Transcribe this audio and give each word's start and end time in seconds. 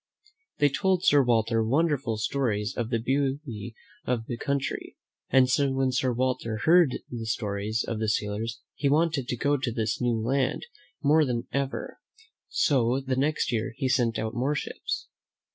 They 0.57 0.69
told 0.69 1.05
Sir 1.05 1.21
Walter 1.21 1.63
wonderful 1.63 2.17
stories 2.17 2.75
of 2.75 2.89
the 2.89 2.97
beauty 2.97 3.75
of 4.03 4.25
the 4.25 4.35
country, 4.35 4.97
and 5.29 5.47
when 5.75 5.91
Sir 5.91 6.11
Walter 6.11 6.57
heard 6.63 6.97
the 7.11 7.27
stories 7.27 7.83
of 7.87 7.99
the 7.99 8.09
sailors, 8.09 8.61
he 8.73 8.89
wanted 8.89 9.27
to 9.27 9.37
go 9.37 9.57
to 9.57 9.71
this 9.71 10.01
new 10.01 10.19
land 10.19 10.65
more 11.03 11.23
than 11.23 11.45
ever; 11.53 11.99
so 12.49 12.99
the 12.99 13.15
next 13.15 13.51
year 13.51 13.73
he 13.77 13.87
sent 13.87 14.17
out 14.17 14.33
more 14.33 14.55
ships. 14.55 15.07